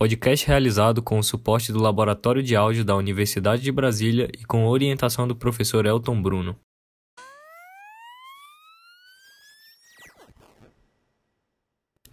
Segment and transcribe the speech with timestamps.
[0.00, 4.66] podcast realizado com o suporte do Laboratório de Áudio da Universidade de Brasília e com
[4.66, 6.56] orientação do professor Elton Bruno.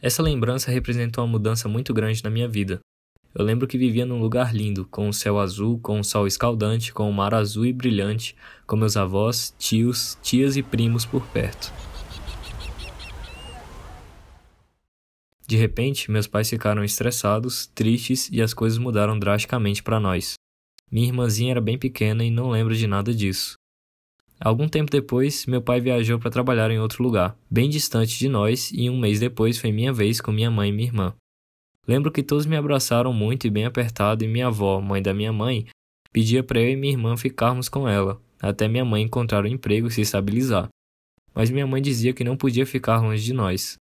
[0.02, 2.81] Essa lembrança representou uma mudança muito grande na minha vida.
[3.34, 6.92] Eu lembro que vivia num lugar lindo, com o céu azul, com o sol escaldante,
[6.92, 8.36] com o mar azul e brilhante,
[8.66, 11.72] com meus avós, tios, tias e primos por perto.
[15.48, 20.34] De repente, meus pais ficaram estressados, tristes e as coisas mudaram drasticamente para nós.
[20.91, 23.55] Minha irmãzinha era bem pequena e não lembro de nada disso.
[24.39, 28.72] Algum tempo depois, meu pai viajou para trabalhar em outro lugar, bem distante de nós,
[28.73, 31.16] e um mês depois foi minha vez com minha mãe e minha irmã.
[31.88, 35.31] Lembro que todos me abraçaram muito e bem apertado, e minha avó, mãe da minha
[35.31, 35.66] mãe,
[36.11, 39.88] pedia para eu e minha irmã ficarmos com ela, até minha mãe encontrar um emprego
[39.88, 40.67] e se estabilizar.
[41.34, 43.77] Mas minha mãe dizia que não podia ficar longe de nós,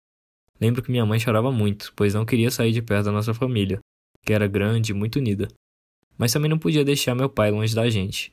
[0.61, 3.79] Lembro que minha mãe chorava muito, pois não queria sair de perto da nossa família,
[4.25, 5.49] que era grande e muito unida.
[6.17, 8.33] Mas também não podia deixar meu pai longe da gente.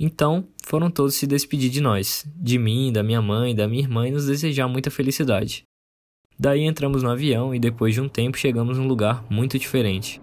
[0.00, 4.08] Então, foram todos se despedir de nós, de mim, da minha mãe, da minha irmã
[4.08, 5.64] e nos desejar muita felicidade.
[6.38, 10.20] Daí entramos no avião e depois de um tempo chegamos num lugar muito diferente.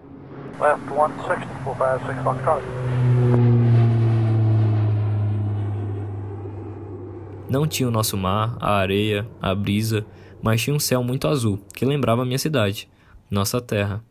[7.50, 10.06] Não tinha o nosso mar, a areia, a brisa,
[10.42, 12.90] mas tinha um céu muito azul, que lembrava minha cidade,
[13.30, 14.04] nossa terra.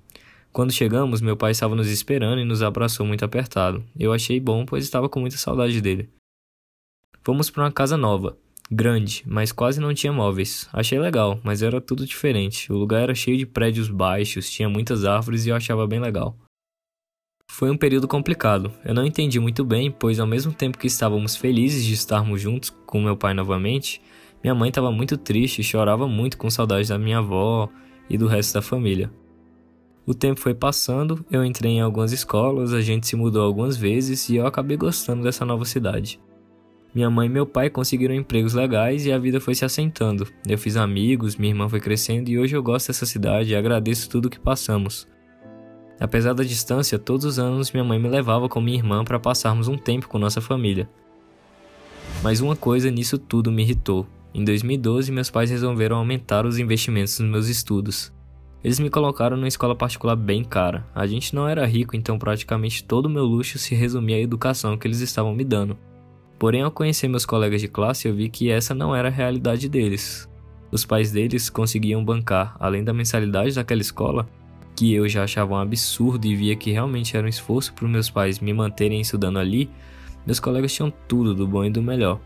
[0.52, 3.84] Quando chegamos, meu pai estava nos esperando e nos abraçou muito apertado.
[3.98, 6.08] Eu achei bom, pois estava com muita saudade dele.
[7.22, 8.36] Fomos para uma casa nova,
[8.70, 10.68] grande, mas quase não tinha móveis.
[10.72, 12.72] Achei legal, mas era tudo diferente.
[12.72, 16.36] O lugar era cheio de prédios baixos, tinha muitas árvores e eu achava bem legal.
[17.50, 18.72] Foi um período complicado.
[18.84, 22.70] Eu não entendi muito bem, pois ao mesmo tempo que estávamos felizes de estarmos juntos
[22.86, 24.00] com meu pai novamente,
[24.42, 27.68] minha mãe estava muito triste e chorava muito com saudade da minha avó
[28.08, 29.10] e do resto da família.
[30.06, 34.28] O tempo foi passando, eu entrei em algumas escolas, a gente se mudou algumas vezes
[34.28, 36.18] e eu acabei gostando dessa nova cidade.
[36.94, 40.26] Minha mãe e meu pai conseguiram empregos legais e a vida foi se assentando.
[40.46, 44.08] Eu fiz amigos, minha irmã foi crescendo e hoje eu gosto dessa cidade e agradeço
[44.08, 45.06] tudo que passamos.
[46.00, 49.68] Apesar da distância, todos os anos minha mãe me levava com minha irmã para passarmos
[49.68, 50.88] um tempo com nossa família.
[52.22, 54.06] Mas uma coisa nisso tudo me irritou.
[54.34, 58.12] Em 2012, meus pais resolveram aumentar os investimentos nos meus estudos.
[58.62, 60.86] Eles me colocaram numa escola particular bem cara.
[60.94, 64.76] A gente não era rico, então praticamente todo o meu luxo se resumia à educação
[64.76, 65.78] que eles estavam me dando.
[66.38, 69.68] Porém, ao conhecer meus colegas de classe, eu vi que essa não era a realidade
[69.68, 70.28] deles.
[70.70, 74.28] Os pais deles conseguiam bancar, além da mensalidade daquela escola,
[74.76, 78.10] que eu já achava um absurdo e via que realmente era um esforço para meus
[78.10, 79.68] pais me manterem estudando ali,
[80.26, 82.20] meus colegas tinham tudo do bom e do melhor.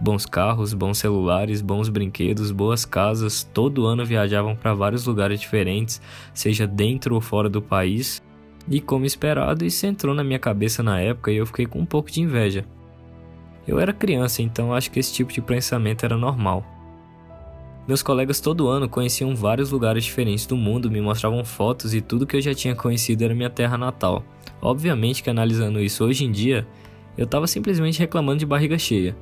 [0.00, 6.00] Bons carros, bons celulares, bons brinquedos, boas casas, todo ano viajavam para vários lugares diferentes,
[6.32, 8.22] seja dentro ou fora do país.
[8.68, 11.86] E como esperado, isso entrou na minha cabeça na época e eu fiquei com um
[11.86, 12.64] pouco de inveja.
[13.66, 16.64] Eu era criança, então acho que esse tipo de pensamento era normal.
[17.86, 22.26] Meus colegas todo ano conheciam vários lugares diferentes do mundo, me mostravam fotos e tudo
[22.26, 24.24] que eu já tinha conhecido era minha terra natal.
[24.60, 26.66] Obviamente que analisando isso hoje em dia,
[27.16, 29.14] eu estava simplesmente reclamando de barriga cheia.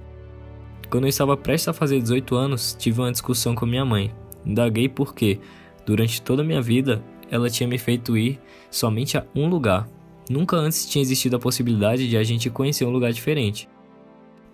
[0.93, 4.13] Quando eu estava prestes a fazer 18 anos, tive uma discussão com minha mãe.
[4.45, 5.41] Indaguei por quê.
[5.87, 8.39] Durante toda a minha vida, ela tinha me feito ir
[8.71, 9.89] somente a um lugar.
[10.29, 13.67] Nunca antes tinha existido a possibilidade de a gente conhecer um lugar diferente.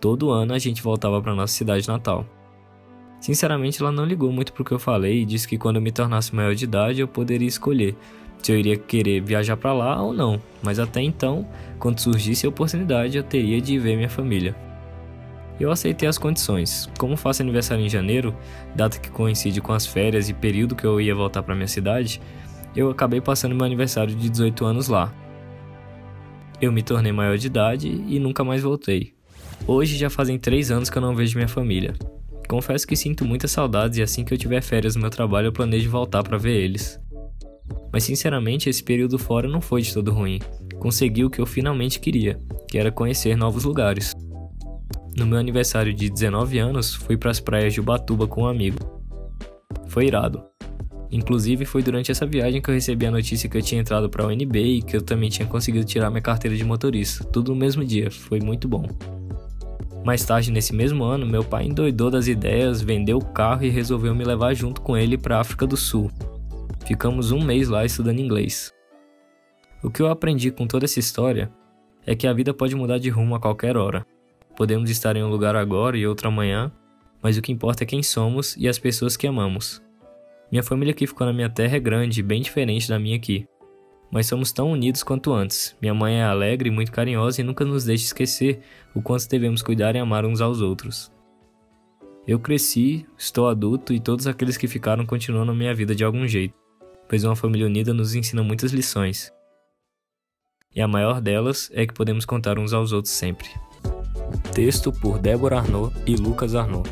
[0.01, 2.25] Todo ano a gente voltava para nossa cidade natal.
[3.21, 5.91] Sinceramente, ela não ligou muito pro que eu falei e disse que quando eu me
[5.91, 7.97] tornasse maior de idade eu poderia escolher
[8.41, 11.45] se eu iria querer viajar para lá ou não, mas até então,
[11.81, 14.68] quando surgisse a oportunidade, eu teria de ver minha família.
[15.59, 16.89] Eu aceitei as condições.
[16.99, 18.37] Como faço aniversário em janeiro,
[18.75, 22.21] data que coincide com as férias e período que eu ia voltar para minha cidade,
[22.77, 25.13] eu acabei passando meu aniversário de 18 anos lá.
[26.61, 29.13] Eu me tornei maior de idade e nunca mais voltei.
[29.67, 31.95] Hoje já fazem 3 anos que eu não vejo minha família.
[32.49, 35.53] Confesso que sinto muitas saudades e assim que eu tiver férias no meu trabalho eu
[35.53, 36.99] planejo voltar para ver eles.
[37.93, 40.41] Mas sinceramente, esse período fora não foi de todo ruim.
[40.79, 44.15] Consegui o que eu finalmente queria, que era conhecer novos lugares.
[45.19, 48.79] No meu aniversário de 19 anos, fui para as praias de Ubatuba com um amigo.
[49.89, 50.45] Foi irado.
[51.11, 54.23] Inclusive, foi durante essa viagem que eu recebi a notícia que eu tinha entrado para
[54.23, 57.25] a UNB e que eu também tinha conseguido tirar minha carteira de motorista.
[57.25, 58.87] Tudo no mesmo dia, foi muito bom.
[60.05, 64.15] Mais tarde, nesse mesmo ano, meu pai endoidou das ideias, vendeu o carro e resolveu
[64.15, 66.13] me levar junto com ele para a África do Sul.
[66.87, 68.73] Ficamos um mês lá estudando inglês.
[69.83, 71.51] O que eu aprendi com toda essa história
[72.07, 74.07] é que a vida pode mudar de rumo a qualquer hora.
[74.59, 76.73] Podemos estar em um lugar agora e outro amanhã,
[77.23, 79.81] mas o que importa é quem somos e as pessoas que amamos.
[80.51, 83.47] Minha família que ficou na minha terra é grande, bem diferente da minha aqui.
[84.11, 85.77] mas somos tão unidos quanto antes.
[85.81, 88.59] Minha mãe é alegre muito carinhosa e nunca nos deixa esquecer
[88.97, 91.13] o quanto devemos cuidar e amar uns aos outros.
[92.27, 96.27] Eu cresci, estou adulto e todos aqueles que ficaram continuam na minha vida de algum
[96.27, 96.55] jeito,
[97.09, 99.33] pois uma família unida nos ensina muitas lições.
[100.75, 103.49] E a maior delas é que podemos contar uns aos outros sempre.
[104.53, 106.89] Texto por Débora Arnaud e Lucas Arnaud.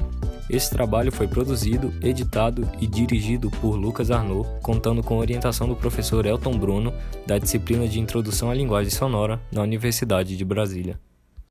[0.49, 6.25] Esse trabalho foi produzido, editado e dirigido por Lucas Arnaud, contando com orientação do professor
[6.25, 6.93] Elton Bruno,
[7.27, 11.01] da disciplina de Introdução à Linguagem Sonora, na Universidade de Brasília.